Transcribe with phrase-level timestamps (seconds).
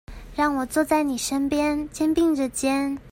[0.35, 2.97] 讓我坐在妳身旁，肩並著肩